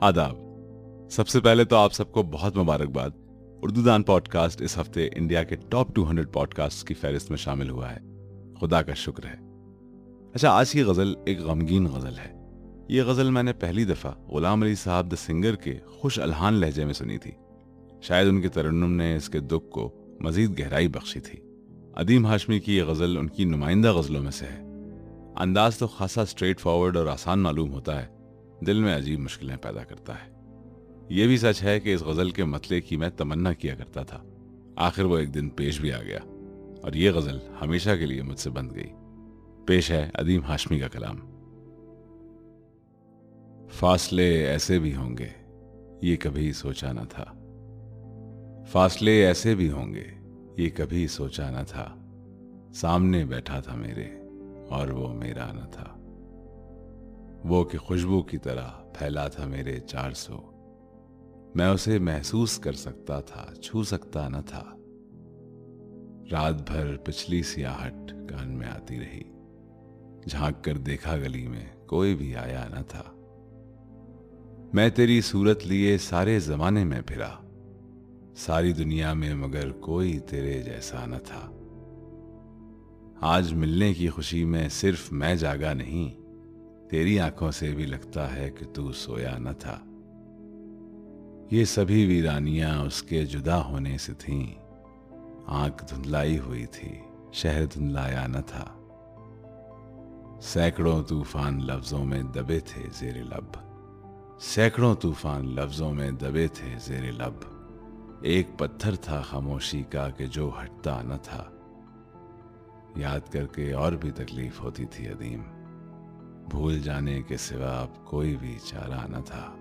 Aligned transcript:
آداب۔ 0.00 0.36
سب 1.10 1.28
سے 1.28 1.40
پہلے 1.40 1.64
تو 1.64 1.76
آپ 1.76 1.92
سب 1.92 2.12
کو 2.12 2.22
بہت 2.22 2.56
مبارکباد۔ 2.56 3.10
اردو 3.62 3.82
دان 3.82 4.02
پوڈ 4.02 4.28
کاسٹ 4.28 4.62
اس 4.62 4.78
ہفتے 4.78 5.08
انڈیا 5.14 5.42
کے 5.42 5.56
top 5.68 5.94
two 5.94 6.10
hundred 6.10 6.32
pod 6.32 6.54
cost 6.54 6.88
کی 6.88 6.94
فہرست 6.94 7.30
میں 7.30 7.38
شامل 7.38 7.70
ہوا 7.70 7.90
ہے۔ 7.90 7.98
خدا 8.60 8.82
کا 8.82 8.94
شکر 8.94 9.26
ہے۔ 9.26 9.34
اچھا 10.34 10.50
آج 10.50 10.70
کی 10.70 10.82
غزل 10.82 11.14
ایک 11.26 11.40
غمگین 11.40 11.86
غزل 11.86 12.12
ہے۔ 12.18 12.32
یہ 12.88 13.02
غزل 13.02 13.30
میں 13.30 13.42
نے 13.42 13.52
پہلی 13.52 13.84
دفعہ 13.84 14.12
غلام 14.28 14.62
علی 14.62 14.74
صاحب 14.74 15.10
دا 15.10 15.16
سنگر 15.16 15.54
کے 15.54 15.78
خوش 15.86 16.18
الحان 16.18 16.54
لہجے 16.54 16.84
میں 16.84 16.94
سنی 16.94 17.18
تھی۔ 17.18 17.30
شاید 18.02 18.28
ان 18.28 18.40
کے 18.40 18.48
ترنم 18.48 18.92
نے 18.92 19.16
اس 19.16 19.28
کے 19.28 19.40
دکھ 19.40 19.70
کو 19.70 19.92
مزید 20.20 20.58
گہرائی 20.58 20.88
بخشی 20.88 21.20
تھی۔ 21.20 21.40
عدیم 21.94 22.26
ہاشمی 22.26 22.60
کی 22.60 22.76
یہ 22.76 22.82
غزل 22.82 23.18
ان 23.18 23.28
کی 23.28 23.44
نمائندہ 23.44 23.92
غزلوں 23.92 24.22
میں 24.22 24.30
سے 24.30 24.46
ہے۔ 24.46 24.62
انداز 25.36 25.76
تو 25.76 25.86
خاصا 25.86 26.22
اسٹریٹ 26.22 26.60
فارورڈ 26.60 26.96
اور 26.96 27.06
آسان 27.06 27.38
معلوم 27.38 27.72
ہوتا 27.72 28.02
ہے۔ 28.02 28.15
دل 28.60 28.82
میں 28.82 28.96
عجیب 28.96 29.18
مشکلیں 29.18 29.56
پیدا 29.56 29.84
کرتا 29.84 30.14
ہے۔ 30.14 30.36
یہ 31.08 31.26
بھی 31.26 31.36
سچ 31.36 31.62
ہے 31.62 31.80
کہ 31.80 31.94
اس 31.94 32.02
غزل 32.02 32.30
کے 32.30 32.44
مطلع 32.44 32.78
کی 32.88 32.96
میں 32.96 33.08
تمنا 33.16 33.52
کیا 33.52 33.74
کرتا 33.74 34.02
تھا۔ 34.02 34.22
آخر 34.76 35.04
وہ 35.04 35.18
ایک 35.18 35.34
دن 35.34 35.48
پیش 35.48 35.80
بھی 35.80 35.92
آ 35.92 36.02
گیا 36.02 36.18
اور 36.82 36.92
یہ 36.92 37.10
غزل 37.10 37.38
ہمیشہ 37.60 37.90
کے 37.98 38.06
لیے 38.06 38.22
مجھ 38.22 38.38
سے 38.38 38.50
بند 38.50 38.72
گئی۔ 38.74 38.92
پیش 39.66 39.90
ہے 39.90 40.10
عدیم 40.14 40.44
ہاشمی 40.44 40.78
کا 40.78 40.88
کلام۔ 40.88 41.16
فاصلے 43.72 44.46
ایسے 44.46 44.78
بھی 44.78 44.94
ہوں 44.94 45.16
گے، 45.18 45.28
یہ 46.02 46.16
کبھی 46.16 46.52
سوچا 46.52 46.92
نہ 46.92 47.00
تھا۔ 47.08 47.24
فاصلے 48.66 49.26
ایسے 49.26 49.54
بھی 49.54 49.72
ہوں 49.72 49.94
گے، 49.94 50.04
یہ 50.56 50.70
کبھی 50.74 51.06
سوچا 51.06 51.50
نہ 51.50 51.64
تھا۔ 51.68 51.96
سامنے 52.74 53.24
بیٹھا 53.24 53.60
تھا 53.60 53.74
میرے 53.74 54.06
اور 54.68 54.88
وہ 54.88 55.14
میرا 55.14 55.52
نہ 55.52 55.64
تھا۔ 55.72 55.95
وہ 57.48 57.64
کہ 57.64 57.78
خوشبو 57.78 58.22
کی 58.22 58.38
طرح 58.38 58.68
پھیلا 58.94 59.28
تھا 59.28 59.46
میرے 59.46 59.80
چار 59.80 60.10
سو۔ 60.10 60.40
میں 61.54 61.66
اسے 61.66 61.98
محسوس 61.98 62.58
کر 62.58 62.72
سکتا 62.72 63.20
تھا، 63.20 63.54
چھو 63.62 63.82
سکتا 63.82 64.28
نہ 64.28 64.36
تھا۔ 64.46 64.64
رات 66.32 66.70
بھر 66.70 66.96
پچھلی 66.96 67.42
سیاہٹ 67.42 68.10
کان 68.28 68.48
میں 68.48 68.66
آتی 68.66 69.00
رہی۔ 69.00 69.22
جھانک 70.26 70.64
کر 70.64 70.76
دیکھا 70.76 71.16
گلی 71.16 71.48
میں 71.48 71.66
کوئی 71.86 72.14
بھی 72.14 72.36
آیا 72.36 72.68
نہ 72.68 72.82
تھا۔ 72.88 73.02
میں 74.74 74.88
تیری 74.88 75.20
صورت 75.20 75.66
لیے 75.66 75.98
سارے 75.98 76.38
زمانے 76.38 76.84
میں 76.84 77.00
پھرا۔ 77.06 77.30
ساری 78.36 78.72
دنیا 78.72 79.12
میں 79.12 79.34
مگر 79.34 79.70
کوئی 79.70 80.18
تیرے 80.18 80.62
جیسا 80.62 81.06
نہ 81.06 81.16
تھا۔ 81.24 81.50
آج 83.20 83.54
ملنے 83.54 83.94
کی 83.94 84.08
خوشی 84.08 84.44
میں 84.44 84.68
صرف 84.68 85.12
میں 85.12 85.34
جاگا 85.34 85.72
نہیں۔ 85.72 86.25
تیری 86.90 87.20
آنکھوں 87.20 87.50
سے 87.50 87.74
بھی 87.74 87.86
لگتا 87.86 88.36
ہے 88.36 88.50
کہ 88.50 88.66
تو 88.74 88.92
سویا 88.92 89.38
نہ 89.38 89.50
تھا۔ 89.58 89.78
یہ 91.50 91.64
سبھی 91.64 92.06
ویرانیاں 92.06 92.80
اس 92.80 93.02
کے 93.02 93.26
جدا 93.26 93.64
ہونے 93.64 93.98
سے 93.98 94.14
تھیں۔ 94.14 94.54
آنکھ 95.46 95.84
دھندلائی 95.90 96.38
ہوئی 96.38 96.66
تھی، 96.66 96.98
شہر 97.32 97.66
دھندلایا 97.66 98.26
نہ 98.26 98.38
تھا۔ 98.46 98.64
سینکڑوں 100.42 101.02
طوفان 101.02 101.62
لفظوں 101.62 102.04
میں 102.04 102.22
دبے 102.22 102.60
تھے 102.60 102.82
زیر 102.98 103.16
لب۔ 103.16 103.56
سینکڑوں 104.40 104.94
طوفان 104.94 105.54
لفظوں 105.54 105.94
میں 105.94 106.10
دبے 106.10 106.46
تھے 106.48 106.74
زیر 106.84 107.12
لب۔ 107.12 107.44
ایک 108.22 108.46
پتھر 108.58 108.94
تھا 108.94 109.20
خاموشی 109.20 109.82
کا 109.82 110.10
کہ 110.10 110.26
جو 110.26 110.50
ہٹتا 110.62 111.02
نہ 111.02 111.14
تھا۔ 111.22 111.44
یاد 112.96 113.20
کر 113.32 113.46
کے 113.46 113.72
اور 113.72 113.92
بھی 113.92 114.10
تکلیف 114.10 114.60
ہوتی 114.60 114.84
تھی 114.84 115.08
عدیم 115.08 115.42
بھول 116.50 116.80
جانے 116.80 117.22
کے 117.22 117.36
سوا 117.36 117.80
اب 117.80 118.04
کوئی 118.04 118.36
بھی 118.36 118.58
چارہ 118.64 119.06
نہ 119.08 119.16
تھا۔ 119.26 119.54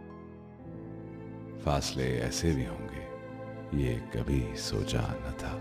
فاصلے 1.63 2.21
ایسے 2.21 2.51
بھی 2.55 2.65
ہوں 2.65 2.87
گے، 2.89 3.05
یہ 3.83 3.99
کبھی 4.13 4.47
سوچا 4.55 5.01
نہ 5.01 5.31
تھا۔ 5.37 5.57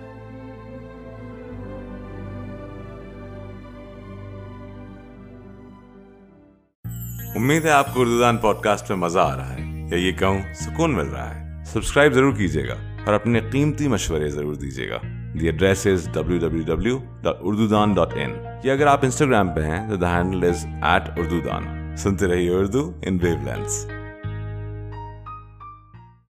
امید 7.37 7.65
ہے 7.65 7.71
آپ 7.71 7.95
کو 7.95 8.01
اردو 8.01 8.21
دان 8.21 8.37
پوڈ 8.37 8.57
کاسٹ 8.61 8.91
میں 8.91 8.99
مزہ 8.99 9.19
آ 9.19 9.37
رہا 9.37 9.55
ہے، 9.55 9.89
یا 9.91 9.97
یہ 9.97 10.13
کہوں 10.13 10.39
سکون 10.55 10.95
مل 10.95 11.07
رہا 11.07 11.35
ہے۔ 11.35 11.65
سبسکرائب 11.65 12.13
ضرور 12.13 12.37
کیجیے 12.37 12.69
گا 12.69 12.77
اور 13.07 13.15
اپنے 13.15 13.41
قیمتی 13.41 13.89
مشورے 13.89 14.29
ضرور 14.29 14.55
دیجیے 14.55 14.91
گا۔ 14.91 14.99
The 15.41 15.47
address 15.47 15.87
is 15.87 16.09
W 16.13 16.39
W 16.39 16.65
W 16.65 16.99
dot 17.23 17.37
Urdudaan 17.67 17.93
dot 17.93 18.15
in 18.15 18.35
یا 18.63 18.73
اگر 18.73 18.87
آپ 18.87 19.05
انسٹاگرام 19.05 19.49
پہ 19.55 19.61
ہیں 19.61 19.89
تو 19.89 19.97
the 19.97 20.17
handle 20.17 20.49
is 20.49 20.67
at 20.83 21.19
Urdudaan 21.41 21.97
سنتے 21.97 22.27
رہیے 22.27 22.51
اردو 22.51 22.91
ان 23.03 23.19
ویو 23.23 23.37
لینس 23.45 23.87